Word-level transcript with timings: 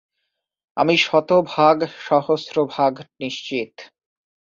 আমি 0.77 0.95
শতভাগ, 0.97 1.77
সহস্রভাগ 1.99 2.93
নিশ্চিত! 3.19 3.73